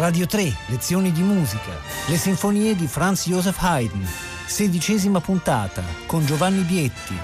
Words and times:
Radio 0.00 0.24
3, 0.24 0.56
lezioni 0.68 1.12
di 1.12 1.20
musica, 1.20 1.78
le 2.08 2.16
sinfonie 2.16 2.74
di 2.74 2.86
Franz 2.86 3.26
Joseph 3.26 3.60
Haydn, 3.60 4.02
sedicesima 4.46 5.20
puntata 5.20 5.82
con 6.06 6.24
Giovanni 6.24 6.62
Bietti. 6.62 7.14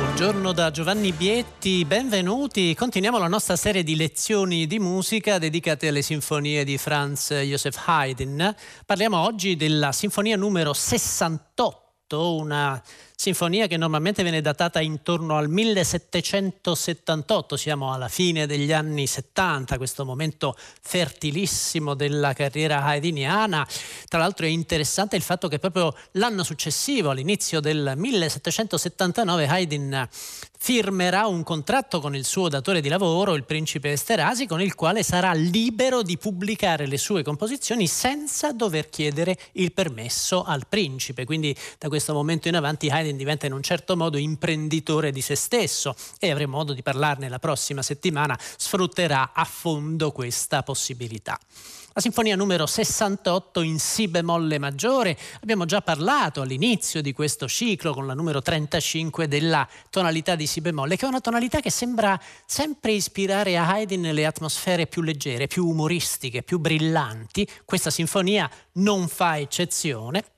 Buongiorno 0.00 0.52
da 0.52 0.70
Giovanni 0.70 1.12
Bietti, 1.12 1.82
benvenuti. 1.86 2.74
Continuiamo 2.74 3.16
la 3.16 3.28
nostra 3.28 3.56
serie 3.56 3.82
di 3.82 3.96
lezioni 3.96 4.66
di 4.66 4.78
musica 4.78 5.38
dedicate 5.38 5.88
alle 5.88 6.02
sinfonie 6.02 6.62
di 6.62 6.76
Franz 6.76 7.32
Joseph 7.32 7.82
Haydn. 7.86 8.54
Parliamo 8.84 9.16
oggi 9.16 9.56
della 9.56 9.92
sinfonia 9.92 10.36
numero 10.36 10.74
68, 10.74 12.36
una 12.36 12.82
sinfonia 13.18 13.66
che 13.66 13.78
normalmente 13.78 14.22
viene 14.22 14.42
datata 14.42 14.78
intorno 14.80 15.38
al 15.38 15.48
1778, 15.48 17.56
siamo 17.56 17.94
alla 17.94 18.08
fine 18.08 18.46
degli 18.46 18.74
anni 18.74 19.06
70, 19.06 19.78
questo 19.78 20.04
momento 20.04 20.54
fertilissimo 20.82 21.94
della 21.94 22.34
carriera 22.34 22.84
haydniana. 22.84 23.66
Tra 24.06 24.18
l'altro 24.18 24.44
è 24.44 24.50
interessante 24.50 25.16
il 25.16 25.22
fatto 25.22 25.48
che 25.48 25.58
proprio 25.58 25.96
l'anno 26.12 26.44
successivo, 26.44 27.08
all'inizio 27.08 27.60
del 27.60 27.94
1779, 27.96 29.48
Haydn 29.48 30.08
firmerà 30.58 31.26
un 31.26 31.42
contratto 31.42 32.00
con 32.00 32.16
il 32.16 32.24
suo 32.24 32.48
datore 32.48 32.80
di 32.80 32.88
lavoro, 32.88 33.34
il 33.34 33.44
principe 33.44 33.92
Esterasi, 33.92 34.46
con 34.46 34.60
il 34.60 34.74
quale 34.74 35.02
sarà 35.02 35.32
libero 35.32 36.02
di 36.02 36.18
pubblicare 36.18 36.86
le 36.86 36.98
sue 36.98 37.22
composizioni 37.22 37.86
senza 37.86 38.52
dover 38.52 38.88
chiedere 38.88 39.38
il 39.52 39.72
permesso 39.72 40.42
al 40.42 40.66
principe. 40.68 41.24
Quindi 41.24 41.56
da 41.78 41.88
questo 41.88 42.12
momento 42.12 42.48
in 42.48 42.56
avanti 42.56 42.88
Haydn 42.88 43.16
diventa 43.16 43.46
in 43.46 43.52
un 43.52 43.62
certo 43.62 43.96
modo 43.96 44.16
imprenditore 44.16 45.12
di 45.12 45.20
se 45.20 45.36
stesso 45.36 45.94
e 46.18 46.30
avremo 46.30 46.56
modo 46.56 46.72
di 46.72 46.82
parlarne 46.82 47.28
la 47.28 47.38
prossima 47.38 47.82
settimana, 47.82 48.38
sfrutterà 48.56 49.32
a 49.34 49.44
fondo 49.44 50.10
questa 50.10 50.62
possibilità. 50.62 51.38
La 51.96 52.02
sinfonia 52.02 52.36
numero 52.36 52.66
68 52.66 53.62
in 53.62 53.78
Si 53.78 54.06
bemolle 54.06 54.58
maggiore, 54.58 55.16
abbiamo 55.40 55.64
già 55.64 55.80
parlato 55.80 56.42
all'inizio 56.42 57.00
di 57.00 57.14
questo 57.14 57.48
ciclo 57.48 57.94
con 57.94 58.04
la 58.04 58.12
numero 58.12 58.42
35 58.42 59.26
della 59.26 59.66
tonalità 59.88 60.34
di 60.34 60.46
Si 60.46 60.60
bemolle, 60.60 60.98
che 60.98 61.06
è 61.06 61.08
una 61.08 61.22
tonalità 61.22 61.60
che 61.60 61.70
sembra 61.70 62.20
sempre 62.44 62.92
ispirare 62.92 63.56
a 63.56 63.66
Haydn 63.66 64.12
le 64.12 64.26
atmosfere 64.26 64.86
più 64.86 65.00
leggere, 65.00 65.46
più 65.46 65.66
umoristiche, 65.66 66.42
più 66.42 66.58
brillanti. 66.58 67.48
Questa 67.64 67.88
sinfonia 67.88 68.50
non 68.72 69.08
fa 69.08 69.38
eccezione 69.38 70.35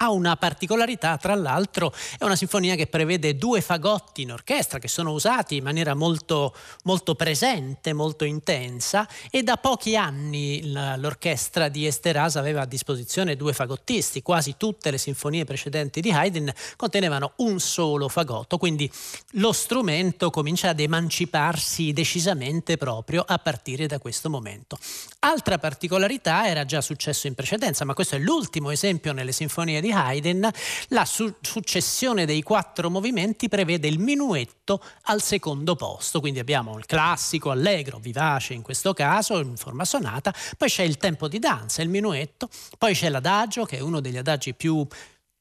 ha 0.00 0.10
una 0.10 0.36
particolarità, 0.36 1.16
tra 1.16 1.34
l'altro 1.34 1.92
è 2.18 2.24
una 2.24 2.36
sinfonia 2.36 2.74
che 2.76 2.86
prevede 2.86 3.36
due 3.36 3.60
fagotti 3.60 4.22
in 4.22 4.32
orchestra 4.32 4.78
che 4.78 4.88
sono 4.88 5.12
usati 5.12 5.56
in 5.56 5.64
maniera 5.64 5.94
molto, 5.94 6.54
molto 6.84 7.14
presente, 7.14 7.92
molto 7.92 8.24
intensa 8.24 9.08
e 9.30 9.42
da 9.42 9.56
pochi 9.56 9.96
anni 9.96 10.70
l'orchestra 10.72 11.68
di 11.68 11.86
Esterasa 11.86 12.38
aveva 12.38 12.62
a 12.62 12.66
disposizione 12.66 13.36
due 13.36 13.52
fagottisti, 13.52 14.22
quasi 14.22 14.54
tutte 14.56 14.90
le 14.90 14.98
sinfonie 14.98 15.44
precedenti 15.44 16.00
di 16.00 16.12
Haydn 16.12 16.52
contenevano 16.76 17.32
un 17.36 17.58
solo 17.58 18.08
fagotto, 18.08 18.56
quindi 18.56 18.90
lo 19.32 19.52
strumento 19.52 20.30
comincia 20.30 20.68
ad 20.68 20.80
emanciparsi 20.80 21.92
decisamente 21.92 22.76
proprio 22.76 23.24
a 23.26 23.38
partire 23.38 23.86
da 23.86 23.98
questo 23.98 24.30
momento. 24.30 24.78
Altra 25.20 25.58
particolarità 25.58 26.46
era 26.46 26.64
già 26.64 26.80
successo 26.80 27.26
in 27.26 27.34
precedenza, 27.34 27.84
ma 27.84 27.94
questo 27.94 28.14
è 28.14 28.18
l'ultimo 28.18 28.70
esempio 28.70 29.12
nelle 29.12 29.32
sinfonie 29.32 29.80
di 29.80 29.87
di 29.88 29.92
Haydn, 29.92 30.48
la 30.88 31.04
su- 31.04 31.34
successione 31.40 32.26
dei 32.26 32.42
quattro 32.42 32.90
movimenti 32.90 33.48
prevede 33.48 33.88
il 33.88 33.98
minuetto 33.98 34.82
al 35.04 35.22
secondo 35.22 35.74
posto, 35.74 36.20
quindi 36.20 36.38
abbiamo 36.38 36.76
il 36.76 36.86
classico 36.86 37.50
allegro, 37.50 37.98
vivace 37.98 38.52
in 38.54 38.62
questo 38.62 38.92
caso, 38.92 39.38
in 39.38 39.56
forma 39.56 39.84
sonata, 39.84 40.32
poi 40.56 40.68
c'è 40.68 40.82
il 40.82 40.98
tempo 40.98 41.28
di 41.28 41.38
danza, 41.38 41.82
il 41.82 41.88
minuetto, 41.88 42.48
poi 42.76 42.94
c'è 42.94 43.08
l'adagio 43.08 43.64
che 43.64 43.78
è 43.78 43.80
uno 43.80 44.00
degli 44.00 44.18
adagi 44.18 44.54
più 44.54 44.86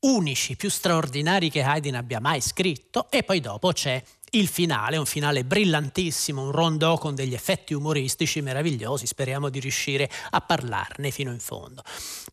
unici, 0.02 0.56
più 0.56 0.70
straordinari 0.70 1.50
che 1.50 1.64
Haydn 1.64 1.96
abbia 1.96 2.20
mai 2.20 2.42
scritto 2.42 3.10
e 3.10 3.24
poi 3.24 3.40
dopo 3.40 3.72
c'è 3.72 4.02
il 4.32 4.48
finale, 4.48 4.98
un 4.98 5.06
finale 5.06 5.46
brillantissimo, 5.46 6.44
un 6.44 6.52
rondò 6.52 6.98
con 6.98 7.16
degli 7.16 7.34
effetti 7.34 7.74
umoristici 7.74 8.42
meravigliosi, 8.42 9.08
speriamo 9.08 9.50
di 9.50 9.60
riuscire 9.60 10.10
a 10.32 10.42
parlarne 10.42 11.12
fino 11.12 11.32
in 11.32 11.40
fondo. 11.40 11.82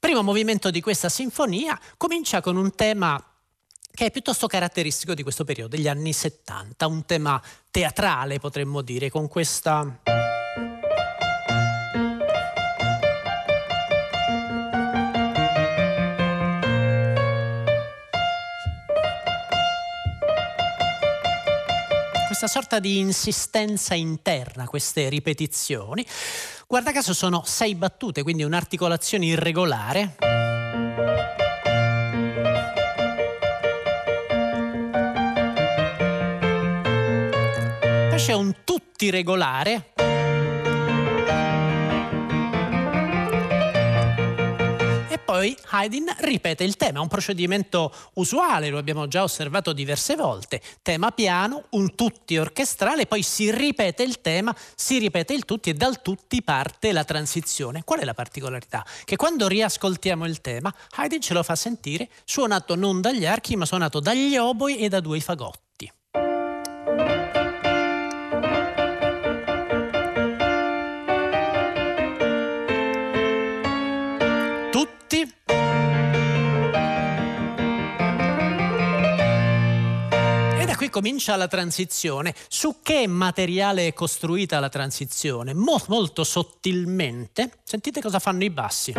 Primo 0.00 0.22
movimento 0.22 0.70
di 0.70 0.80
questa 0.80 1.08
sinfonia 1.08 1.78
comincia 1.96 2.40
con 2.40 2.56
un 2.56 2.74
tema 2.74 3.22
che 3.92 4.06
è 4.06 4.10
piuttosto 4.10 4.48
caratteristico 4.48 5.14
di 5.14 5.22
questo 5.22 5.44
periodo, 5.44 5.76
degli 5.76 5.86
anni 5.86 6.12
70, 6.12 6.86
un 6.88 7.04
tema 7.06 7.40
teatrale 7.70 8.40
potremmo 8.40 8.82
dire, 8.82 9.08
con 9.08 9.28
questa... 9.28 10.00
questa 22.36 22.48
sorta 22.48 22.80
di 22.80 22.98
insistenza 22.98 23.94
interna, 23.94 24.66
queste 24.66 25.08
ripetizioni. 25.08 26.04
Guarda 26.66 26.90
caso 26.90 27.14
sono 27.14 27.44
sei 27.46 27.76
battute, 27.76 28.24
quindi 28.24 28.42
un'articolazione 28.42 29.26
irregolare. 29.26 30.16
Poi 38.08 38.18
c'è 38.18 38.32
un 38.32 38.52
tutti 38.64 39.10
regolare. 39.10 39.92
Poi 45.34 45.56
Haydn 45.70 46.14
ripete 46.18 46.62
il 46.62 46.76
tema, 46.76 47.00
un 47.00 47.08
procedimento 47.08 47.92
usuale, 48.14 48.68
lo 48.68 48.78
abbiamo 48.78 49.08
già 49.08 49.24
osservato 49.24 49.72
diverse 49.72 50.14
volte. 50.14 50.60
Tema 50.80 51.10
piano, 51.10 51.64
un 51.70 51.96
tutti 51.96 52.36
orchestrale, 52.36 53.06
poi 53.06 53.24
si 53.24 53.50
ripete 53.50 54.04
il 54.04 54.20
tema, 54.20 54.54
si 54.76 54.96
ripete 54.98 55.34
il 55.34 55.44
tutti 55.44 55.70
e 55.70 55.74
dal 55.74 56.02
tutti 56.02 56.40
parte 56.40 56.92
la 56.92 57.02
transizione. 57.02 57.82
Qual 57.82 57.98
è 57.98 58.04
la 58.04 58.14
particolarità? 58.14 58.86
Che 59.04 59.16
quando 59.16 59.48
riascoltiamo 59.48 60.24
il 60.24 60.40
tema, 60.40 60.72
Haydn 60.94 61.20
ce 61.20 61.34
lo 61.34 61.42
fa 61.42 61.56
sentire 61.56 62.08
suonato 62.24 62.76
non 62.76 63.00
dagli 63.00 63.26
archi, 63.26 63.56
ma 63.56 63.66
suonato 63.66 63.98
dagli 63.98 64.36
oboi 64.36 64.76
e 64.76 64.88
da 64.88 65.00
due 65.00 65.18
fagotti. 65.18 65.63
Comincia 80.94 81.34
la 81.34 81.48
transizione. 81.48 82.32
Su 82.46 82.76
che 82.80 83.08
materiale 83.08 83.88
è 83.88 83.92
costruita 83.94 84.60
la 84.60 84.68
transizione? 84.68 85.52
Mo- 85.52 85.82
molto 85.88 86.22
sottilmente. 86.22 87.50
Sentite 87.64 88.00
cosa 88.00 88.20
fanno 88.20 88.44
i 88.44 88.50
bassi. 88.50 88.92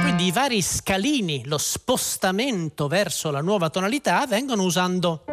Quindi 0.00 0.24
i 0.24 0.32
vari 0.32 0.62
scalini, 0.62 1.42
lo 1.44 1.58
spostamento 1.58 2.88
verso 2.88 3.30
la 3.30 3.42
nuova 3.42 3.68
tonalità 3.68 4.24
vengono 4.26 4.62
usando 4.62 5.24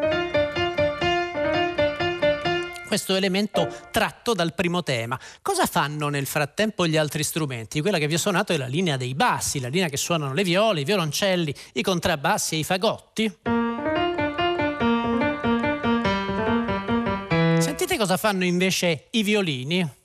questo 2.96 3.16
elemento 3.16 3.68
tratto 3.92 4.34
dal 4.34 4.54
primo 4.54 4.82
tema. 4.82 5.20
Cosa 5.42 5.66
fanno 5.66 6.08
nel 6.08 6.26
frattempo 6.26 6.88
gli 6.88 6.96
altri 6.96 7.24
strumenti? 7.24 7.82
Quella 7.82 7.98
che 7.98 8.08
vi 8.08 8.14
ho 8.14 8.18
suonato 8.18 8.54
è 8.54 8.58
la 8.58 8.68
linea 8.68 8.96
dei 8.96 9.14
bassi, 9.16 9.60
la 9.60 9.68
linea 9.68 9.90
che 9.90 9.98
suonano 9.98 10.34
le 10.34 10.44
viole, 10.46 10.80
i 10.80 10.86
violoncelli, 10.86 11.54
i 11.74 11.82
contrabbassi 11.82 12.56
e 12.56 12.60
i 12.60 12.64
fagotti. 12.64 13.38
Sentite 17.60 17.98
cosa 17.98 18.16
fanno 18.16 18.46
invece 18.46 19.08
i 19.10 19.24
violini. 19.24 20.05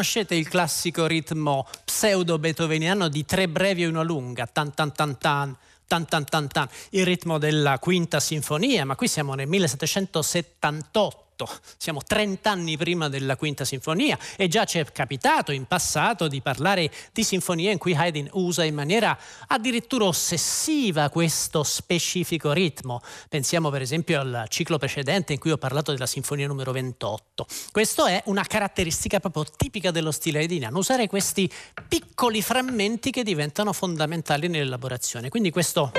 Riconoscete 0.00 0.34
il 0.34 0.48
classico 0.48 1.06
ritmo 1.06 1.68
pseudo-beethoveniano 1.84 3.08
di 3.08 3.26
tre 3.26 3.48
brevi 3.48 3.82
e 3.82 3.86
una 3.86 4.00
lunga, 4.00 4.46
tan 4.46 4.72
tan 4.72 4.94
tan 4.94 5.18
tan, 5.18 5.54
tan 5.86 6.06
tan 6.06 6.24
tan 6.24 6.48
tan, 6.48 6.66
il 6.92 7.04
ritmo 7.04 7.36
della 7.36 7.78
quinta 7.78 8.18
sinfonia, 8.18 8.86
ma 8.86 8.96
qui 8.96 9.08
siamo 9.08 9.34
nel 9.34 9.46
1778 9.46 11.29
Siamo 11.76 12.00
30 12.02 12.50
anni 12.50 12.76
prima 12.76 13.08
della 13.08 13.36
quinta 13.36 13.64
sinfonia 13.64 14.18
e 14.36 14.48
già 14.48 14.64
ci 14.64 14.78
è 14.78 14.84
capitato 14.92 15.52
in 15.52 15.66
passato 15.66 16.28
di 16.28 16.40
parlare 16.40 16.90
di 17.12 17.24
sinfonie 17.24 17.72
in 17.72 17.78
cui 17.78 17.94
Haydn 17.94 18.28
usa 18.32 18.64
in 18.64 18.74
maniera 18.74 19.16
addirittura 19.46 20.04
ossessiva 20.06 21.08
questo 21.10 21.62
specifico 21.62 22.52
ritmo. 22.52 23.00
Pensiamo 23.28 23.70
per 23.70 23.82
esempio 23.82 24.20
al 24.20 24.46
ciclo 24.48 24.78
precedente 24.78 25.32
in 25.32 25.38
cui 25.38 25.50
ho 25.50 25.58
parlato 25.58 25.92
della 25.92 26.06
sinfonia 26.06 26.46
numero 26.46 26.72
28. 26.72 27.46
Questo 27.70 28.06
è 28.06 28.22
una 28.26 28.44
caratteristica 28.44 29.20
proprio 29.20 29.44
tipica 29.56 29.90
dello 29.90 30.10
stile 30.10 30.40
haydniano, 30.40 30.78
usare 30.78 31.06
questi 31.06 31.50
piccoli 31.88 32.42
frammenti 32.42 33.10
che 33.10 33.22
diventano 33.22 33.72
fondamentali 33.72 34.48
nell'elaborazione. 34.48 35.28
Quindi 35.28 35.50
questo 35.50 35.92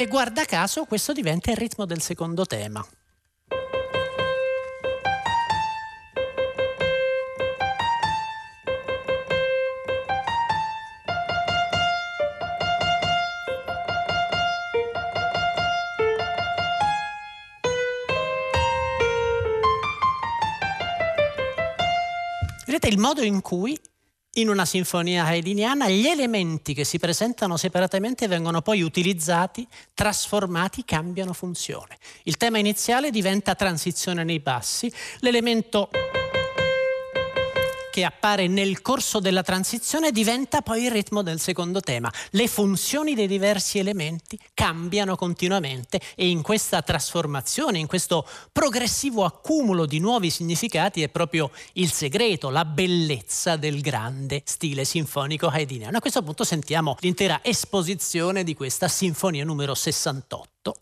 e 0.00 0.06
guarda 0.06 0.46
caso 0.46 0.86
questo 0.86 1.12
diventa 1.12 1.50
il 1.50 1.58
ritmo 1.58 1.84
del 1.84 2.00
secondo 2.00 2.46
tema. 2.46 2.82
Vedete 22.64 22.88
il 22.88 22.96
modo 22.96 23.20
in 23.20 23.42
cui 23.42 23.78
in 24.34 24.48
una 24.48 24.64
sinfonia 24.64 25.24
haydniana 25.24 25.88
gli 25.88 26.06
elementi 26.06 26.72
che 26.72 26.84
si 26.84 26.98
presentano 26.98 27.56
separatamente 27.56 28.28
vengono 28.28 28.62
poi 28.62 28.82
utilizzati, 28.82 29.66
trasformati, 29.92 30.84
cambiano 30.84 31.32
funzione. 31.32 31.98
Il 32.24 32.36
tema 32.36 32.58
iniziale 32.58 33.10
diventa 33.10 33.54
transizione 33.54 34.22
nei 34.22 34.38
bassi, 34.38 34.92
l'elemento 35.18 35.90
che 38.00 38.06
appare 38.06 38.46
nel 38.46 38.80
corso 38.80 39.20
della 39.20 39.42
transizione 39.42 40.10
diventa 40.10 40.62
poi 40.62 40.84
il 40.84 40.90
ritmo 40.90 41.22
del 41.22 41.38
secondo 41.38 41.80
tema. 41.80 42.10
Le 42.30 42.48
funzioni 42.48 43.14
dei 43.14 43.26
diversi 43.26 43.78
elementi 43.78 44.38
cambiano 44.54 45.16
continuamente 45.16 46.00
e 46.16 46.28
in 46.28 46.40
questa 46.40 46.80
trasformazione, 46.80 47.78
in 47.78 47.86
questo 47.86 48.26
progressivo 48.52 49.24
accumulo 49.24 49.84
di 49.84 49.98
nuovi 49.98 50.30
significati 50.30 51.02
è 51.02 51.10
proprio 51.10 51.50
il 51.74 51.92
segreto, 51.92 52.48
la 52.48 52.64
bellezza 52.64 53.56
del 53.56 53.82
grande 53.82 54.40
stile 54.46 54.84
sinfonico 54.84 55.48
haydniano. 55.48 55.98
A 55.98 56.00
questo 56.00 56.22
punto 56.22 56.44
sentiamo 56.44 56.96
l'intera 57.00 57.40
esposizione 57.42 58.44
di 58.44 58.54
questa 58.54 58.88
sinfonia 58.88 59.44
numero 59.44 59.74
68. 59.74 60.74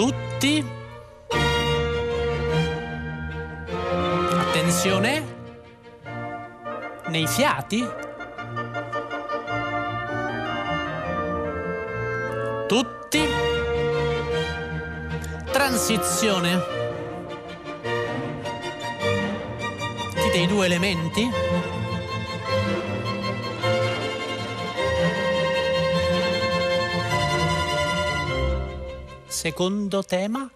Tutti. 0.00 0.64
Attenzione. 4.30 5.22
Nei 7.08 7.26
fiati. 7.26 7.86
Tutti. 12.66 13.28
Transizione. 15.52 16.62
Tutti 20.14 20.30
dei 20.32 20.46
due 20.46 20.64
elementi. 20.64 21.79
Secondo 29.40 30.02
tema? 30.02 30.50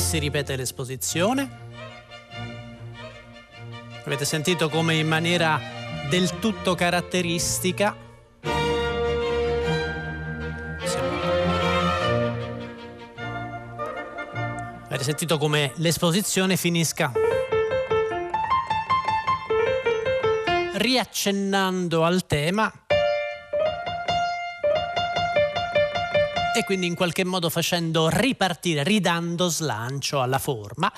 Si 0.00 0.18
ripete 0.18 0.56
l'esposizione. 0.56 1.68
Avete 4.04 4.24
sentito 4.24 4.68
come 4.68 4.94
in 4.94 5.06
maniera 5.06 5.60
del 6.08 6.38
tutto 6.38 6.74
caratteristica? 6.74 7.94
Avete 14.86 15.04
sentito 15.04 15.38
come 15.38 15.72
l'esposizione 15.76 16.56
finisca? 16.56 17.12
Riaccennando 20.74 22.04
al 22.04 22.26
tema 22.26 22.72
e 26.52 26.64
quindi 26.64 26.86
in 26.86 26.94
qualche 26.94 27.24
modo 27.24 27.48
facendo 27.48 28.08
ripartire, 28.08 28.82
ridando 28.82 29.48
slancio 29.48 30.20
alla 30.20 30.38
forma. 30.38 30.92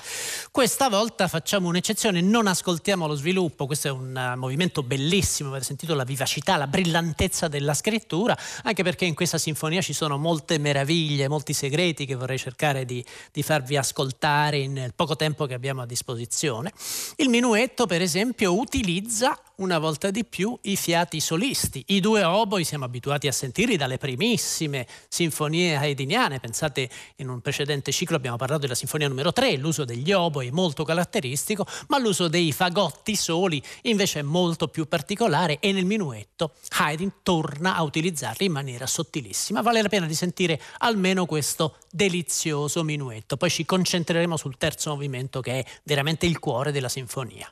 Questa 0.51 0.89
volta 0.89 1.27
facciamo 1.27 1.67
un'eccezione, 1.67 2.21
non 2.21 2.47
ascoltiamo 2.47 3.05
lo 3.05 3.15
sviluppo, 3.15 3.65
questo 3.65 3.87
è 3.87 3.91
un 3.91 4.33
uh, 4.33 4.37
movimento 4.37 4.81
bellissimo, 4.81 5.49
avete 5.49 5.65
sentito 5.65 5.93
la 5.93 6.03
vivacità, 6.03 6.57
la 6.57 6.67
brillantezza 6.67 7.47
della 7.47 7.73
scrittura, 7.73 8.37
anche 8.63 8.83
perché 8.83 9.05
in 9.05 9.13
questa 9.13 9.37
sinfonia 9.37 9.81
ci 9.81 9.93
sono 9.93 10.17
molte 10.17 10.57
meraviglie, 10.57 11.27
molti 11.27 11.53
segreti 11.53 12.05
che 12.05 12.15
vorrei 12.15 12.37
cercare 12.37 12.85
di, 12.85 13.03
di 13.31 13.43
farvi 13.43 13.77
ascoltare 13.77 14.67
nel 14.67 14.93
poco 14.95 15.15
tempo 15.15 15.45
che 15.45 15.53
abbiamo 15.53 15.81
a 15.81 15.85
disposizione. 15.85 16.71
Il 17.17 17.29
minuetto, 17.29 17.85
per 17.85 18.01
esempio, 18.01 18.57
utilizza 18.57 19.39
una 19.57 19.77
volta 19.77 20.09
di 20.11 20.25
più 20.25 20.57
i 20.63 20.75
fiati 20.75 21.19
solisti. 21.19 21.83
I 21.87 21.99
due 21.99 22.23
oboi 22.23 22.63
siamo 22.63 22.85
abituati 22.85 23.27
a 23.27 23.31
sentirli 23.31 23.77
dalle 23.77 23.97
primissime 23.97 24.87
sinfonie 25.07 25.75
haydniane. 25.75 26.39
Pensate, 26.39 26.89
in 27.17 27.29
un 27.29 27.41
precedente 27.41 27.91
ciclo 27.91 28.15
abbiamo 28.15 28.37
parlato 28.37 28.61
della 28.61 28.75
sinfonia 28.75 29.07
numero 29.07 29.31
3, 29.31 29.57
l'uso 29.57 29.85
degli 29.85 30.11
oboi 30.11 30.47
è 30.47 30.51
molto 30.51 30.83
caratteristico, 30.83 31.65
ma 31.87 31.99
l'uso 31.99 32.27
dei 32.27 32.51
fagotti 32.51 33.15
soli 33.15 33.61
invece 33.83 34.19
è 34.19 34.23
molto 34.23 34.67
più 34.67 34.87
particolare 34.87 35.59
e 35.59 35.71
nel 35.71 35.85
minuetto 35.85 36.53
Haydn 36.77 37.11
torna 37.21 37.75
a 37.75 37.83
utilizzarli 37.83 38.45
in 38.45 38.51
maniera 38.51 38.87
sottilissima. 38.87 39.61
Vale 39.61 39.81
la 39.81 39.89
pena 39.89 40.05
di 40.05 40.15
sentire 40.15 40.59
almeno 40.79 41.25
questo 41.25 41.77
delizioso 41.91 42.83
minuetto. 42.83 43.37
Poi 43.37 43.49
ci 43.49 43.65
concentreremo 43.65 44.37
sul 44.37 44.57
terzo 44.57 44.91
movimento 44.91 45.41
che 45.41 45.59
è 45.59 45.65
veramente 45.83 46.25
il 46.25 46.39
cuore 46.39 46.71
della 46.71 46.89
sinfonia. 46.89 47.49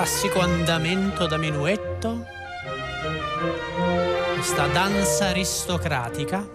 Classico 0.00 0.40
andamento 0.40 1.26
da 1.26 1.36
minuetto, 1.36 2.24
questa 4.32 4.66
danza 4.68 5.26
aristocratica. 5.26 6.48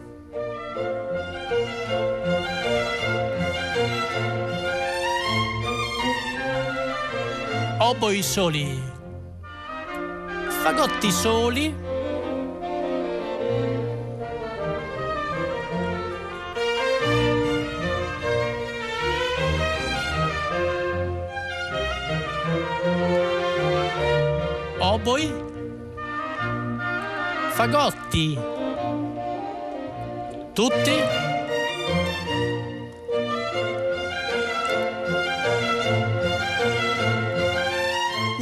Oboi 7.77 8.23
soli, 8.23 8.81
fagotti 10.63 11.11
soli. 11.11 11.84
Fagotti, 27.55 28.37
tutti. 30.53 31.24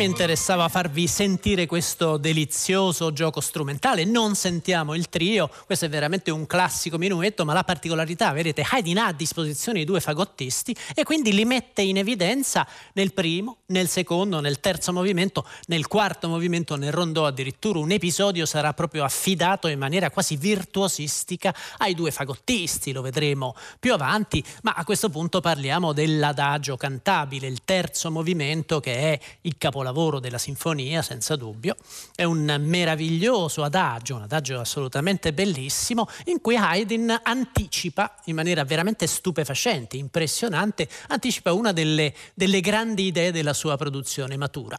Mi 0.04 0.10
interessava 0.10 0.68
farvi 0.68 1.08
sentire 1.08 1.66
questo 1.66 2.18
delizioso 2.18 3.14
gioco 3.14 3.40
strumentale. 3.40 4.04
Non 4.04 4.36
sentiamo 4.36 4.96
il 4.96 5.08
trio, 5.08 5.50
questo 5.66 5.86
è 5.86 5.90
veramente 5.90 6.30
un 6.30 6.46
classico 6.46 6.98
minuetto, 6.98 7.46
ma 7.46 7.54
la 7.54 7.64
particolarità, 7.64 8.34
vedete, 8.34 8.66
Haydn 8.70 8.98
ha 8.98 9.06
a 9.06 9.14
disposizione 9.14 9.80
i 9.80 9.86
due 9.86 10.02
fagottisti 10.02 10.76
e 10.94 11.06
quindi 11.06 11.32
li 11.32 11.46
mette 11.46 11.84
in 11.84 11.96
evidenza 11.96 12.68
nel 12.96 13.14
primo, 13.14 13.60
nel 13.68 13.88
secondo, 13.88 14.42
nel 14.42 14.60
terzo 14.60 14.92
movimento, 14.92 15.48
nel 15.68 15.88
quarto 15.88 16.28
movimento, 16.28 16.76
nel 16.76 16.92
rondò 16.92 17.26
addirittura 17.26 17.80
un 17.80 17.92
episodio 17.92 18.46
sarà 18.46 18.74
proprio 18.74 19.06
affidato 19.06 19.70
in 19.70 19.80
maniera 19.80 20.12
quasi 20.12 20.36
virtuosistica 20.36 21.56
ai 21.78 21.96
due 21.96 22.12
fagottisti, 22.12 22.92
lo 22.92 23.02
vedremo 23.02 23.56
più 23.80 23.94
avanti, 23.94 24.44
ma 24.64 24.74
a 24.74 24.84
questo 24.84 25.08
punto 25.08 25.40
parliamo 25.40 25.94
dell'adagio 25.94 26.76
cantabile, 26.76 27.48
il 27.48 27.64
terzo 27.64 28.12
movimento 28.12 28.82
che 28.82 28.96
è 29.14 29.20
il 29.42 29.56
capolavoro 29.58 29.92
della 30.20 30.38
sinfonia, 30.38 31.02
senza 31.02 31.36
dubbio. 31.36 31.76
È 32.16 32.24
un 32.24 32.58
meraviglioso 32.60 33.64
adagio, 33.64 34.16
un 34.16 34.24
adagio 34.24 34.60
assolutamente 34.60 35.32
bellissimo, 35.32 36.10
in 36.26 36.42
cui 36.42 36.58
Haydn 36.58 37.22
anticipa 37.24 38.16
in 38.26 38.36
maniera 38.36 38.64
veramente 38.66 39.08
stupefacente, 39.08 39.96
impressionante, 39.96 40.90
anticipa 41.08 41.54
una 41.54 41.72
delle, 41.72 42.14
delle 42.34 42.60
grandi 42.60 43.06
idee 43.06 43.32
della 43.32 43.54
sua 43.54 43.78
produzione 43.78 44.36
matura 44.36 44.78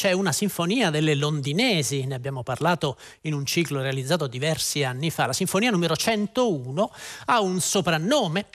c'è 0.00 0.12
una 0.12 0.32
sinfonia 0.32 0.88
delle 0.88 1.14
londinesi, 1.14 2.06
ne 2.06 2.14
abbiamo 2.14 2.42
parlato 2.42 2.96
in 3.22 3.34
un 3.34 3.44
ciclo 3.44 3.82
realizzato 3.82 4.26
diversi 4.28 4.82
anni 4.82 5.10
fa. 5.10 5.26
La 5.26 5.34
sinfonia 5.34 5.70
numero 5.70 5.94
101 5.94 6.90
ha 7.26 7.40
un 7.42 7.60
soprannome 7.60 8.46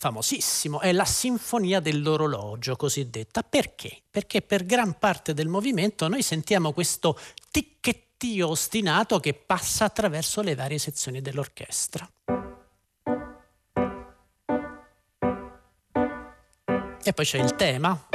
famosissimo, 0.00 0.80
è 0.80 0.92
la 0.92 1.04
sinfonia 1.04 1.78
dell'orologio 1.78 2.74
cosiddetta. 2.74 3.42
Perché? 3.42 4.00
Perché 4.10 4.40
per 4.40 4.64
gran 4.64 4.98
parte 4.98 5.34
del 5.34 5.46
movimento 5.46 6.08
noi 6.08 6.22
sentiamo 6.22 6.72
questo 6.72 7.18
ticchettio 7.50 8.48
ostinato 8.48 9.20
che 9.20 9.34
passa 9.34 9.84
attraverso 9.84 10.40
le 10.40 10.54
varie 10.54 10.78
sezioni 10.78 11.20
dell'orchestra. 11.20 12.10
E 17.02 17.12
poi 17.12 17.24
c'è 17.26 17.38
il 17.38 17.54
tema. 17.56 18.09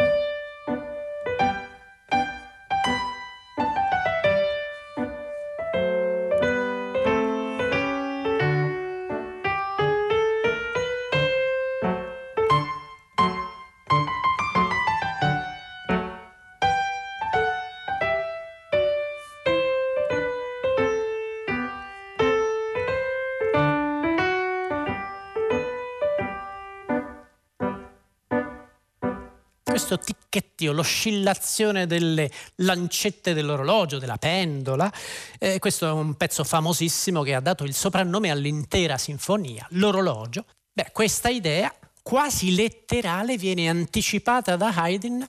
Ticchettio, 30.65 30.71
l'oscillazione 30.71 31.85
delle 31.87 32.31
lancette 32.55 33.33
dell'orologio, 33.33 33.99
della 33.99 34.17
pendola. 34.17 34.91
Eh, 35.39 35.59
questo 35.59 35.87
è 35.87 35.91
un 35.91 36.15
pezzo 36.15 36.43
famosissimo 36.43 37.21
che 37.21 37.35
ha 37.35 37.39
dato 37.39 37.63
il 37.63 37.73
soprannome 37.73 38.31
all'intera 38.31 38.97
sinfonia, 38.97 39.65
l'orologio. 39.71 40.45
Beh, 40.71 40.89
questa 40.91 41.29
idea 41.29 41.73
quasi 42.01 42.53
letterale 42.55 43.37
viene 43.37 43.69
anticipata 43.69 44.55
da 44.55 44.73
Haydn 44.75 45.25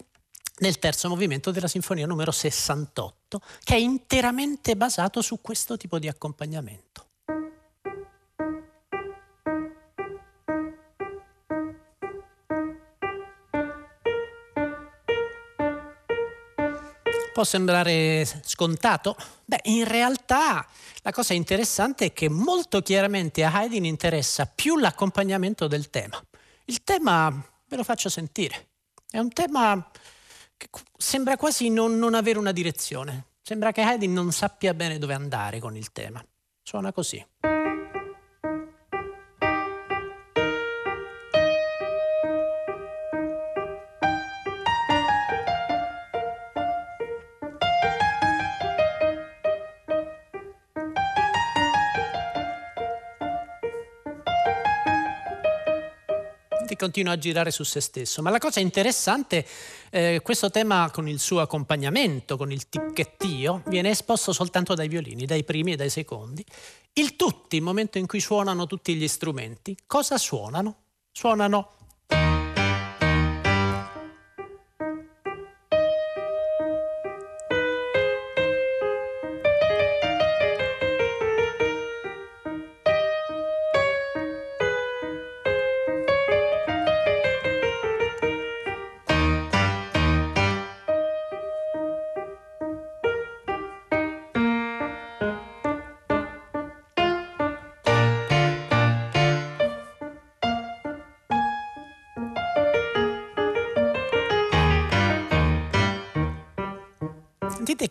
nel 0.59 0.79
terzo 0.79 1.09
movimento 1.09 1.51
della 1.51 1.69
sinfonia 1.69 2.07
numero 2.07 2.31
68, 2.31 3.41
che 3.63 3.75
è 3.75 3.79
interamente 3.79 4.77
basato 4.77 5.21
su 5.21 5.41
questo 5.41 5.77
tipo 5.77 5.99
di 5.99 6.09
accompagnamento. 6.09 6.86
Può 17.37 17.45
sembrare 17.45 18.25
scontato? 18.45 19.15
Beh, 19.45 19.61
in 19.65 19.87
realtà 19.87 20.67
la 21.03 21.13
cosa 21.13 21.35
interessante 21.35 22.07
è 22.07 22.13
che 22.15 22.31
molto 22.31 22.81
chiaramente 22.81 23.45
a 23.45 23.53
Haydn 23.53 23.85
interessa 23.85 24.47
più 24.47 24.79
l'accompagnamento 24.79 25.67
del 25.67 25.91
tema. 25.91 26.19
Il 26.65 26.83
tema, 26.83 27.29
ve 27.69 27.77
lo 27.77 27.85
faccio 27.85 28.09
sentire, 28.09 28.69
è 29.11 29.19
un 29.19 29.31
tema 29.31 29.87
che 30.57 30.71
sembra 30.97 31.37
quasi 31.37 31.69
non, 31.69 31.99
non 31.99 32.15
avere 32.15 32.39
una 32.39 32.53
direzione. 32.53 33.27
Sembra 33.43 33.71
che 33.71 33.83
Haydn 33.83 34.15
non 34.15 34.33
sappia 34.33 34.73
bene 34.73 34.97
dove 34.97 35.13
andare 35.13 35.59
con 35.59 35.77
il 35.77 35.93
tema. 35.93 36.25
Suona 36.63 36.91
così. 36.91 37.23
Continua 56.87 57.15
a 57.15 57.19
girare 57.19 57.51
su 57.51 57.65
se 57.65 57.81
stesso. 57.81 58.23
Ma 58.23 58.31
la 58.31 58.39
cosa 58.39 58.61
interessante, 58.61 59.45
eh, 59.91 60.21
questo 60.23 60.51
tema 60.51 60.89
con 60.93 61.09
il 61.09 61.19
suo 61.19 61.41
accompagnamento, 61.41 62.37
con 62.37 62.53
il 62.53 62.69
ticchettio, 62.69 63.63
viene 63.67 63.91
esposto 63.91 64.33
soltanto 64.33 64.75
dai 64.75 64.89
violini, 64.89 65.27
dai 65.27 65.43
primi 65.43 65.73
e 65.73 65.77
dai 65.77 65.91
secondi. 65.91 66.45
Il 66.93 67.17
tutti, 67.17 67.57
il 67.57 67.63
momento 67.63 67.99
in 67.99 68.07
cui 68.07 68.21
suonano 68.21 68.67
tutti 68.67 68.95
gli 68.95 69.09
strumenti, 69.09 69.77
cosa 69.87 70.17
suonano? 70.17 70.77
Suonano 71.11 71.73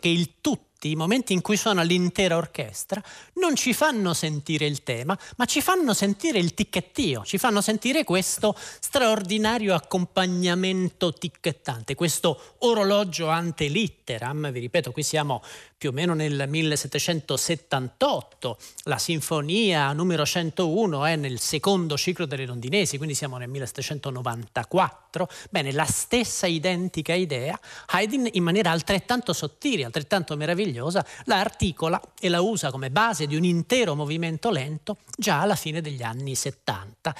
che 0.06 0.12
il 0.12 0.38
tutti, 0.86 0.90
i 0.90 0.96
momenti 0.96 1.32
in 1.32 1.40
cui 1.40 1.56
suona 1.56 1.82
l'intera 1.82 2.36
orchestra, 2.36 3.02
non 3.34 3.54
ci 3.56 3.74
fanno 3.74 4.14
sentire 4.14 4.66
il 4.66 4.82
tema, 4.82 5.16
ma 5.36 5.44
ci 5.44 5.60
fanno 5.60 5.94
sentire 5.94 6.38
il 6.38 6.54
ticchettio, 6.54 7.24
ci 7.24 7.38
fanno 7.38 7.60
sentire 7.60 8.04
questo 8.04 8.54
straordinario 8.56 9.74
accompagnamento 9.74 11.12
ticchettante, 11.12 11.96
questo 11.96 12.54
orologio 12.58 13.28
ante 13.28 13.66
litteram, 13.66 14.52
vi 14.52 14.60
ripeto, 14.60 14.92
qui 14.92 15.02
siamo 15.02 15.42
più 15.78 15.90
o 15.90 15.92
meno 15.92 16.14
nel 16.14 16.46
1778, 16.48 18.58
la 18.84 18.96
sinfonia 18.98 19.92
numero 19.92 20.24
101 20.24 21.04
è 21.04 21.16
nel 21.16 21.38
secondo 21.38 21.98
ciclo 21.98 22.24
delle 22.24 22.46
londinesi, 22.46 22.96
quindi 22.96 23.14
siamo 23.14 23.36
nel 23.36 23.50
1794. 23.50 25.28
Bene, 25.50 25.72
la 25.72 25.84
stessa 25.84 26.46
identica 26.46 27.12
idea, 27.12 27.60
Haydn 27.88 28.26
in 28.32 28.42
maniera 28.42 28.70
altrettanto 28.70 29.34
sottile, 29.34 29.84
altrettanto 29.84 30.34
meravigliosa, 30.36 30.75
la 30.80 31.40
articola 31.40 32.00
e 32.20 32.28
la 32.28 32.40
usa 32.40 32.70
come 32.70 32.90
base 32.90 33.26
di 33.26 33.36
un 33.36 33.44
intero 33.44 33.94
movimento 33.94 34.50
lento 34.50 34.98
già 35.16 35.40
alla 35.40 35.56
fine 35.56 35.80
degli 35.80 36.02
anni 36.02 36.34
70. 36.34 37.14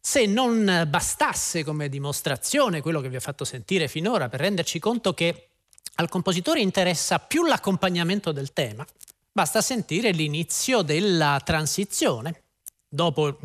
Se 0.00 0.26
non 0.26 0.86
bastasse 0.88 1.64
come 1.64 1.88
dimostrazione 1.88 2.80
quello 2.80 3.00
che 3.00 3.08
vi 3.08 3.16
ho 3.16 3.20
fatto 3.20 3.44
sentire 3.44 3.88
finora 3.88 4.28
per 4.28 4.40
renderci 4.40 4.78
conto 4.78 5.14
che 5.14 5.48
al 5.96 6.08
compositore 6.08 6.60
interessa 6.60 7.18
più 7.18 7.44
l'accompagnamento 7.44 8.30
del 8.32 8.52
tema, 8.52 8.86
basta 9.32 9.60
sentire 9.60 10.10
l'inizio 10.12 10.82
della 10.82 11.40
transizione. 11.44 12.42
Dopo 12.88 13.38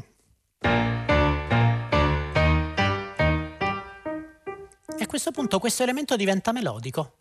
E 5.01 5.03
a 5.03 5.07
questo 5.07 5.31
punto 5.31 5.57
questo 5.57 5.81
elemento 5.81 6.15
diventa 6.15 6.51
melodico. 6.51 7.13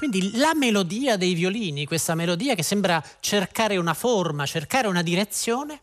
Quindi 0.00 0.38
la 0.38 0.54
melodia 0.54 1.18
dei 1.18 1.34
violini, 1.34 1.84
questa 1.84 2.14
melodia 2.14 2.54
che 2.54 2.62
sembra 2.62 3.04
cercare 3.20 3.76
una 3.76 3.92
forma, 3.92 4.46
cercare 4.46 4.88
una 4.88 5.02
direzione, 5.02 5.82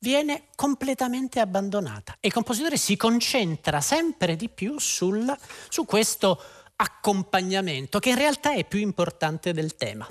viene 0.00 0.48
completamente 0.54 1.40
abbandonata 1.40 2.18
e 2.20 2.26
il 2.26 2.34
compositore 2.34 2.76
si 2.76 2.94
concentra 2.98 3.80
sempre 3.80 4.36
di 4.36 4.50
più 4.50 4.78
sul, 4.78 5.34
su 5.70 5.86
questo 5.86 6.38
accompagnamento 6.76 7.98
che 8.00 8.10
in 8.10 8.16
realtà 8.16 8.52
è 8.52 8.66
più 8.66 8.80
importante 8.80 9.54
del 9.54 9.76
tema. 9.76 10.06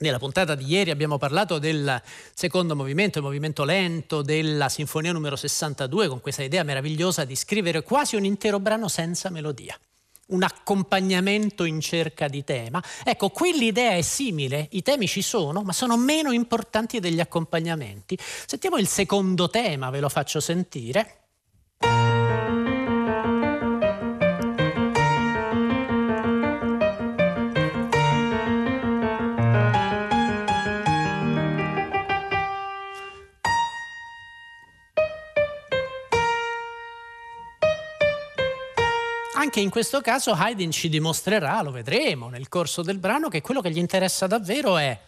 Nella 0.00 0.18
puntata 0.18 0.54
di 0.54 0.66
ieri 0.66 0.90
abbiamo 0.90 1.16
parlato 1.16 1.58
del 1.58 1.98
secondo 2.34 2.76
movimento, 2.76 3.16
il 3.16 3.24
movimento 3.24 3.64
lento 3.64 4.20
della 4.20 4.68
Sinfonia 4.68 5.12
numero 5.12 5.36
62, 5.36 6.08
con 6.08 6.20
questa 6.20 6.42
idea 6.42 6.62
meravigliosa 6.62 7.24
di 7.24 7.36
scrivere 7.36 7.82
quasi 7.82 8.16
un 8.16 8.26
intero 8.26 8.60
brano 8.60 8.88
senza 8.88 9.30
melodia, 9.30 9.80
un 10.28 10.42
accompagnamento 10.42 11.64
in 11.64 11.80
cerca 11.80 12.28
di 12.28 12.42
tema. 12.44 12.82
Ecco, 13.04 13.28
qui 13.30 13.52
l'idea 13.56 13.92
è 13.92 14.02
simile, 14.02 14.68
i 14.72 14.82
temi 14.82 15.06
ci 15.06 15.22
sono, 15.22 15.62
ma 15.62 15.72
sono 15.72 15.96
meno 15.96 16.32
importanti 16.32 17.00
degli 17.00 17.20
accompagnamenti. 17.20 18.18
Sentiamo 18.46 18.78
il 18.78 18.88
secondo 18.88 19.48
tema, 19.50 19.90
ve 19.90 20.00
lo 20.00 20.08
faccio 20.08 20.40
sentire. 20.40 21.25
Anche 39.46 39.60
in 39.60 39.70
questo 39.70 40.00
caso 40.00 40.32
Haydn 40.32 40.72
ci 40.72 40.88
dimostrerà, 40.88 41.62
lo 41.62 41.70
vedremo 41.70 42.28
nel 42.28 42.48
corso 42.48 42.82
del 42.82 42.98
brano, 42.98 43.28
che 43.28 43.42
quello 43.42 43.60
che 43.60 43.70
gli 43.70 43.78
interessa 43.78 44.26
davvero 44.26 44.76
è 44.76 44.98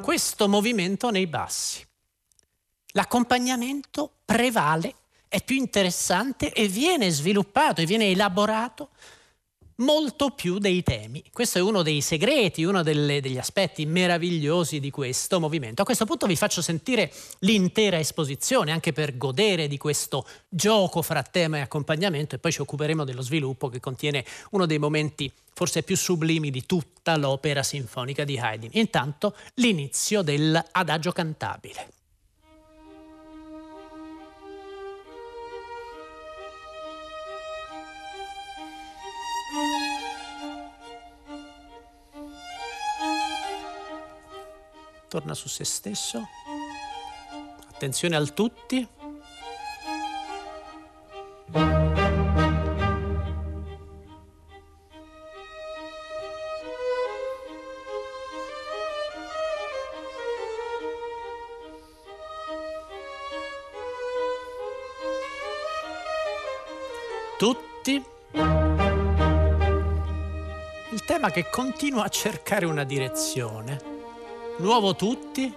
questo 0.00 0.48
movimento 0.48 1.10
nei 1.10 1.26
bassi. 1.26 1.86
L'accompagnamento 2.92 4.10
prevale, 4.24 4.94
è 5.28 5.42
più 5.44 5.56
interessante 5.56 6.50
e 6.54 6.66
viene 6.66 7.10
sviluppato 7.10 7.82
e 7.82 7.84
viene 7.84 8.06
elaborato 8.06 8.88
molto 9.80 10.30
più 10.30 10.58
dei 10.58 10.82
temi. 10.82 11.22
Questo 11.32 11.58
è 11.58 11.60
uno 11.60 11.82
dei 11.82 12.00
segreti, 12.00 12.64
uno 12.64 12.82
delle, 12.82 13.20
degli 13.20 13.38
aspetti 13.38 13.86
meravigliosi 13.86 14.80
di 14.80 14.90
questo 14.90 15.40
movimento. 15.40 15.82
A 15.82 15.84
questo 15.84 16.06
punto 16.06 16.26
vi 16.26 16.36
faccio 16.36 16.62
sentire 16.62 17.12
l'intera 17.40 17.98
esposizione, 17.98 18.72
anche 18.72 18.92
per 18.92 19.16
godere 19.16 19.68
di 19.68 19.76
questo 19.76 20.26
gioco 20.48 21.02
fra 21.02 21.22
tema 21.22 21.58
e 21.58 21.60
accompagnamento, 21.60 22.34
e 22.34 22.38
poi 22.38 22.52
ci 22.52 22.60
occuperemo 22.60 23.04
dello 23.04 23.22
sviluppo 23.22 23.68
che 23.68 23.80
contiene 23.80 24.24
uno 24.50 24.66
dei 24.66 24.78
momenti 24.78 25.30
forse 25.52 25.82
più 25.82 25.96
sublimi 25.96 26.50
di 26.50 26.64
tutta 26.64 27.16
l'opera 27.16 27.62
sinfonica 27.62 28.24
di 28.24 28.38
Haydn. 28.38 28.70
Intanto 28.72 29.34
l'inizio 29.54 30.22
dell'adagio 30.22 31.12
cantabile. 31.12 31.99
Torna 45.10 45.34
su 45.34 45.48
se 45.48 45.64
stesso, 45.64 46.24
attenzione 47.68 48.14
al 48.14 48.32
tutti. 48.32 48.86
Tutti. 67.36 68.04
Il 70.92 71.04
tema 71.04 71.30
che 71.30 71.48
continua 71.50 72.04
a 72.04 72.08
cercare 72.08 72.64
una 72.66 72.84
direzione 72.84 73.89
nuovo 74.60 74.94
tutti. 74.94 75.52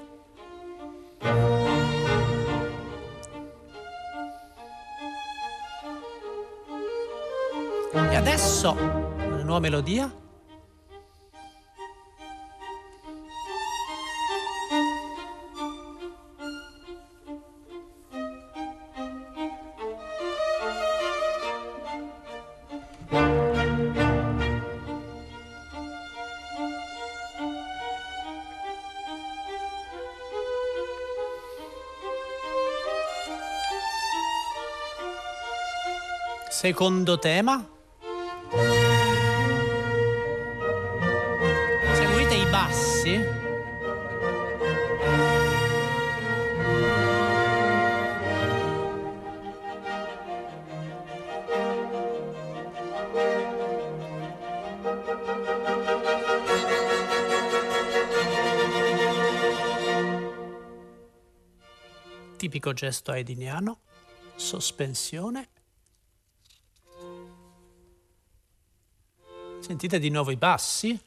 E 7.92 8.16
adesso 8.16 8.72
una 8.72 9.44
nuova 9.44 9.60
melodia. 9.60 10.23
Secondo 36.63 37.19
tema. 37.19 37.67
Seguite 41.93 42.36
i 42.36 42.45
bassi. 42.49 43.19
Tipico 62.38 62.71
gesto 62.71 63.12
haydniano, 63.12 63.80
sospensione 64.38 65.53
Sentite 69.63 69.97
di 69.97 70.10
nuovo 70.10 70.30
i 70.30 70.36
bassi. 70.36 70.99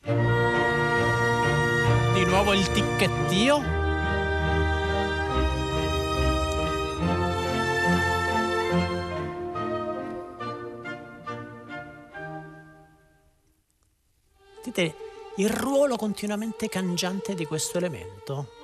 Di 0.00 0.10
nuovo 2.24 2.54
il 2.54 2.66
ticchettio. 2.72 3.60
Sentite 14.62 14.94
il 15.36 15.50
ruolo 15.50 15.96
continuamente 15.96 16.70
cangiante 16.70 17.34
di 17.34 17.44
questo 17.44 17.76
elemento. 17.76 18.63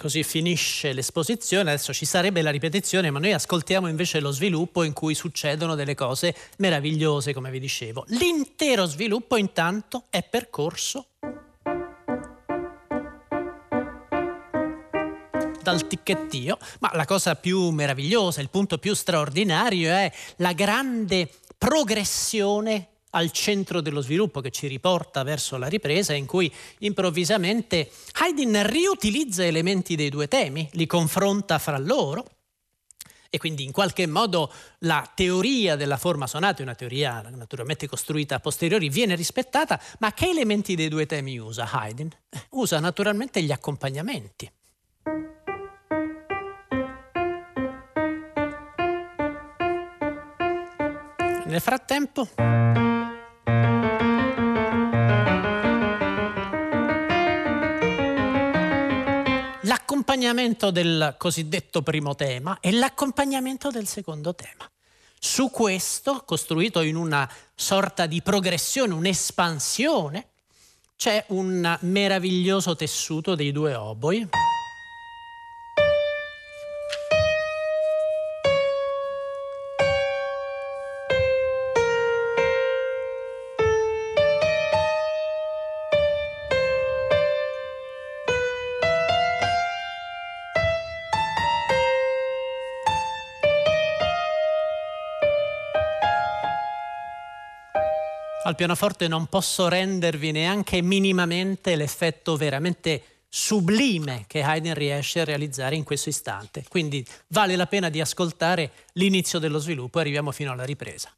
Così 0.00 0.22
finisce 0.22 0.94
l'esposizione, 0.94 1.72
adesso 1.72 1.92
ci 1.92 2.06
sarebbe 2.06 2.40
la 2.40 2.50
ripetizione, 2.50 3.10
ma 3.10 3.18
noi 3.18 3.34
ascoltiamo 3.34 3.86
invece 3.86 4.18
lo 4.20 4.30
sviluppo 4.30 4.82
in 4.82 4.94
cui 4.94 5.14
succedono 5.14 5.74
delle 5.74 5.94
cose 5.94 6.34
meravigliose, 6.56 7.34
come 7.34 7.50
vi 7.50 7.60
dicevo. 7.60 8.06
L'intero 8.08 8.86
sviluppo 8.86 9.36
intanto 9.36 10.04
è 10.08 10.22
percorso 10.22 11.04
dal 15.62 15.86
ticchettio, 15.86 16.56
ma 16.78 16.90
la 16.94 17.04
cosa 17.04 17.36
più 17.36 17.68
meravigliosa, 17.68 18.40
il 18.40 18.48
punto 18.48 18.78
più 18.78 18.94
straordinario 18.94 19.90
è 19.90 20.10
la 20.36 20.54
grande 20.54 21.28
progressione 21.58 22.88
al 23.10 23.30
centro 23.32 23.80
dello 23.80 24.00
sviluppo 24.00 24.40
che 24.40 24.50
ci 24.50 24.66
riporta 24.66 25.22
verso 25.22 25.56
la 25.56 25.66
ripresa 25.66 26.12
in 26.12 26.26
cui 26.26 26.52
improvvisamente 26.78 27.90
Haydn 28.12 28.66
riutilizza 28.66 29.44
elementi 29.44 29.96
dei 29.96 30.08
due 30.08 30.28
temi, 30.28 30.68
li 30.72 30.86
confronta 30.86 31.58
fra 31.58 31.78
loro 31.78 32.24
e 33.32 33.38
quindi 33.38 33.62
in 33.62 33.70
qualche 33.70 34.08
modo 34.08 34.52
la 34.80 35.08
teoria 35.14 35.76
della 35.76 35.96
forma 35.96 36.26
sonata, 36.26 36.62
una 36.62 36.74
teoria 36.74 37.24
naturalmente 37.30 37.86
costruita 37.86 38.34
a 38.34 38.40
posteriori, 38.40 38.88
viene 38.88 39.14
rispettata, 39.14 39.80
ma 40.00 40.12
che 40.12 40.28
elementi 40.28 40.74
dei 40.74 40.88
due 40.88 41.06
temi 41.06 41.38
usa 41.38 41.70
Haydn? 41.70 42.10
Usa 42.50 42.80
naturalmente 42.80 43.40
gli 43.40 43.52
accompagnamenti. 43.52 44.50
Nel 51.46 51.60
frattempo 51.60 52.28
l'accompagnamento 60.10 60.72
del 60.72 61.14
cosiddetto 61.18 61.82
primo 61.82 62.16
tema 62.16 62.58
e 62.58 62.72
l'accompagnamento 62.72 63.70
del 63.70 63.86
secondo 63.86 64.34
tema. 64.34 64.68
Su 65.20 65.50
questo, 65.50 66.24
costruito 66.24 66.80
in 66.80 66.96
una 66.96 67.30
sorta 67.54 68.06
di 68.06 68.20
progressione, 68.20 68.92
un'espansione, 68.92 70.26
c'è 70.96 71.24
un 71.28 71.78
meraviglioso 71.82 72.74
tessuto 72.74 73.36
dei 73.36 73.52
due 73.52 73.74
oboi. 73.76 74.28
Pianoforte 98.60 99.08
non 99.08 99.24
posso 99.24 99.68
rendervi 99.68 100.32
neanche 100.32 100.82
minimamente 100.82 101.76
l'effetto 101.76 102.36
veramente 102.36 103.24
sublime 103.26 104.24
che 104.26 104.42
Haydn 104.42 104.74
riesce 104.74 105.20
a 105.20 105.24
realizzare 105.24 105.76
in 105.76 105.82
questo 105.82 106.10
istante. 106.10 106.64
Quindi 106.68 107.02
vale 107.28 107.56
la 107.56 107.64
pena 107.64 107.88
di 107.88 108.02
ascoltare 108.02 108.70
l'inizio 108.94 109.38
dello 109.38 109.60
sviluppo 109.60 109.96
e 109.96 110.02
arriviamo 110.02 110.30
fino 110.30 110.52
alla 110.52 110.64
ripresa. 110.64 111.10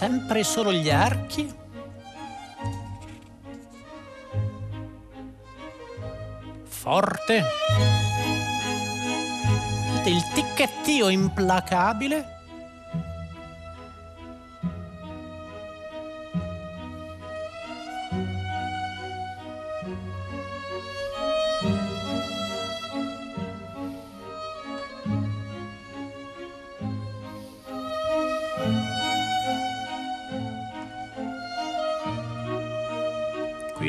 Sempre 0.00 0.44
solo 0.44 0.72
gli 0.72 0.88
archi. 0.88 1.54
Forte. 6.64 7.44
Il 10.06 10.22
ticchettio 10.32 11.10
implacabile. 11.10 12.39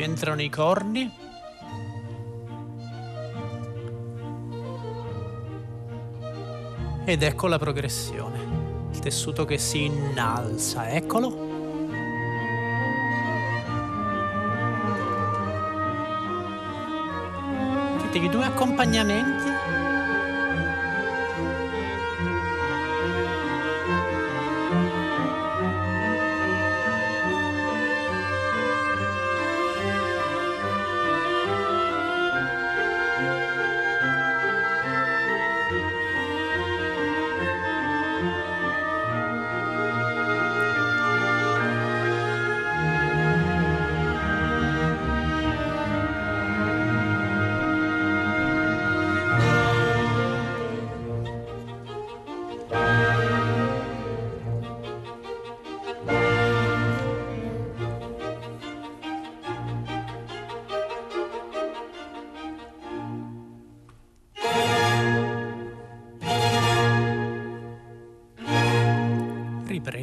Entrano 0.02 0.42
i 0.42 0.48
corni. 0.48 1.10
Ed 7.04 7.22
ecco 7.22 7.46
la 7.46 7.58
progressione. 7.58 8.90
Il 8.92 8.98
tessuto 8.98 9.44
che 9.44 9.58
si 9.58 9.84
innalza, 9.84 10.88
eccolo. 10.90 11.50
Tutti 17.98 18.22
i 18.22 18.28
due 18.28 18.44
accompagnamenti 18.44 19.51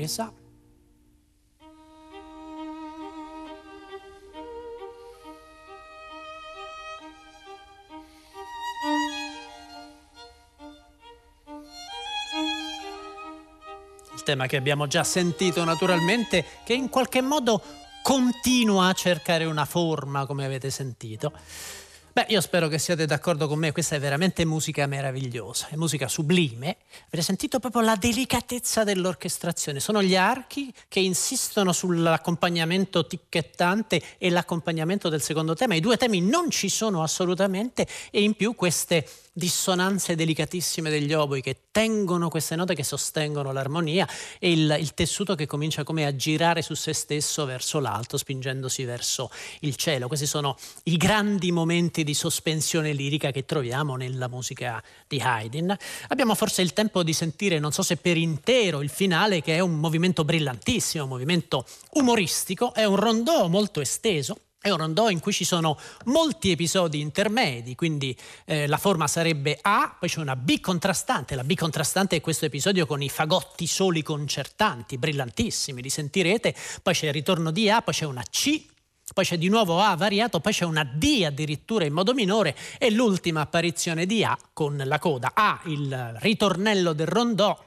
ripresa. 0.09 0.33
Il 14.13 14.23
tema 14.23 14.47
che 14.47 14.57
abbiamo 14.57 14.87
già 14.87 15.03
sentito 15.03 15.63
naturalmente, 15.63 16.45
che 16.63 16.73
in 16.73 16.89
qualche 16.89 17.21
modo 17.21 17.61
continua 18.01 18.87
a 18.87 18.93
cercare 18.93 19.45
una 19.45 19.65
forma, 19.65 20.25
come 20.25 20.45
avete 20.45 20.69
sentito. 20.69 21.31
Beh, 22.19 22.25
io 22.33 22.41
spero 22.41 22.67
che 22.67 22.79
siate 22.79 23.05
d'accordo 23.05 23.47
con 23.47 23.57
me, 23.59 23.71
questa 23.71 23.95
è 23.95 23.99
veramente 23.99 24.43
musica 24.43 24.85
meravigliosa, 24.87 25.69
è 25.69 25.77
musica 25.77 26.09
sublime. 26.09 26.75
Avete 27.05 27.21
sentito 27.21 27.59
proprio 27.59 27.81
la 27.81 27.95
delicatezza 27.95 28.83
dell'orchestrazione, 28.83 29.79
sono 29.79 30.03
gli 30.03 30.17
archi 30.17 30.69
che 30.89 30.99
insistono 30.99 31.71
sull'accompagnamento 31.71 33.07
ticchettante 33.07 34.01
e 34.17 34.29
l'accompagnamento 34.31 35.07
del 35.07 35.21
secondo 35.21 35.53
tema. 35.53 35.75
I 35.75 35.79
due 35.79 35.95
temi 35.95 36.19
non 36.19 36.49
ci 36.49 36.67
sono 36.67 37.03
assolutamente 37.03 37.87
e 38.11 38.21
in 38.21 38.33
più 38.33 38.53
queste 38.53 39.07
dissonanze 39.39 40.13
delicatissime 40.13 40.91
degli 40.91 41.13
oboi 41.13 41.41
che 41.41 41.61
tengono 41.71 42.29
queste 42.29 42.55
note 42.55 42.75
che 42.75 42.83
sostengono 42.83 43.51
l'armonia 43.51 44.07
e 44.37 44.51
il, 44.51 44.77
il, 44.79 44.93
tessuto 44.93 45.33
che 45.33 45.47
comincia 45.47 45.83
come 45.83 46.05
a 46.05 46.15
girare 46.15 46.61
su 46.61 46.75
se 46.75 46.93
stesso 46.93 47.45
verso 47.45 47.79
l'alto, 47.79 48.17
spingendosi 48.17 48.83
verso 48.83 49.31
il 49.61 49.75
cielo. 49.75 50.07
Questi 50.07 50.27
sono 50.27 50.57
i 50.83 50.97
grandi 50.97 51.51
momenti 51.51 52.03
di 52.03 52.13
sospensione 52.13 52.93
lirica 52.93 53.31
che 53.31 53.45
troviamo 53.45 53.95
nella 53.95 54.27
musica 54.27 54.83
di 55.07 55.19
Haydn. 55.19 55.75
Abbiamo 56.09 56.35
forse 56.35 56.61
il 56.61 56.73
tempo 56.73 57.01
di 57.01 57.13
sentire, 57.13 57.57
non 57.57 57.71
so 57.71 57.81
se 57.81 57.95
per 57.95 58.17
intero, 58.17 58.81
il 58.81 58.89
finale 58.89 59.41
che 59.41 59.55
è 59.55 59.59
un 59.59 59.79
movimento 59.79 60.23
brillantissimo, 60.23 61.05
un 61.05 61.09
movimento 61.09 61.65
umoristico, 61.93 62.73
è 62.73 62.83
un 62.83 62.97
rondò 62.97 63.47
molto 63.47 63.79
esteso 63.79 64.37
è 64.61 64.69
un 64.69 64.77
rondò 64.77 65.09
in 65.09 65.19
cui 65.21 65.31
ci 65.31 65.45
sono 65.45 65.77
molti 66.05 66.51
episodi 66.51 66.99
intermedi, 66.99 67.75
quindi 67.75 68.15
eh, 68.45 68.67
la 68.67 68.77
forma 68.77 69.07
sarebbe 69.07 69.57
A, 69.61 69.95
poi 69.97 70.09
c'è 70.09 70.19
una 70.19 70.35
B 70.35 70.59
contrastante, 70.59 71.35
la 71.35 71.45
B 71.45 71.55
contrastante 71.55 72.17
è 72.17 72.21
questo 72.21 72.45
episodio 72.45 72.85
con 72.85 73.01
i 73.01 73.07
fagotti 73.07 73.65
soli 73.65 74.03
concertanti, 74.03 74.97
brillantissimi, 74.97 75.81
li 75.81 75.89
sentirete, 75.89 76.53
poi 76.83 76.93
c'è 76.93 77.07
il 77.07 77.13
ritorno 77.13 77.51
di 77.51 77.69
A, 77.69 77.81
poi 77.81 77.93
c'è 77.93 78.05
una 78.05 78.23
C, 78.29 78.61
poi 79.13 79.23
c'è 79.23 79.37
di 79.37 79.47
nuovo 79.47 79.79
A 79.79 79.95
variato, 79.95 80.41
poi 80.41 80.51
c'è 80.51 80.65
una 80.65 80.83
D 80.83 81.23
addirittura 81.25 81.85
in 81.85 81.93
modo 81.93 82.13
minore 82.13 82.53
e 82.77 82.91
l'ultima 82.91 83.39
apparizione 83.39 84.05
di 84.05 84.25
A 84.25 84.37
con 84.51 84.75
la 84.85 84.99
coda. 84.99 85.31
A, 85.33 85.61
il 85.65 86.17
ritornello 86.19 86.91
del 86.91 87.07
rondò 87.07 87.57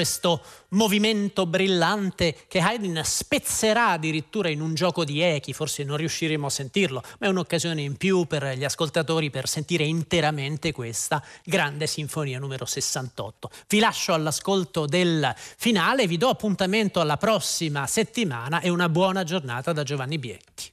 questo 0.00 0.42
movimento 0.68 1.44
brillante 1.44 2.34
che 2.48 2.58
Haydn 2.58 3.02
spezzerà 3.04 3.88
addirittura 3.88 4.48
in 4.48 4.62
un 4.62 4.72
gioco 4.72 5.04
di 5.04 5.20
echi, 5.20 5.52
forse 5.52 5.84
non 5.84 5.98
riusciremo 5.98 6.46
a 6.46 6.50
sentirlo, 6.50 7.02
ma 7.18 7.26
è 7.26 7.28
un'occasione 7.28 7.82
in 7.82 7.98
più 7.98 8.24
per 8.24 8.56
gli 8.56 8.64
ascoltatori 8.64 9.28
per 9.28 9.46
sentire 9.46 9.84
interamente 9.84 10.72
questa 10.72 11.22
grande 11.44 11.86
sinfonia 11.86 12.38
numero 12.38 12.64
68. 12.64 13.50
Vi 13.68 13.78
lascio 13.78 14.14
all'ascolto 14.14 14.86
del 14.86 15.34
finale, 15.36 16.06
vi 16.06 16.16
do 16.16 16.30
appuntamento 16.30 17.00
alla 17.00 17.18
prossima 17.18 17.86
settimana 17.86 18.60
e 18.60 18.70
una 18.70 18.88
buona 18.88 19.22
giornata 19.22 19.74
da 19.74 19.82
Giovanni 19.82 20.16
Bietti. 20.16 20.72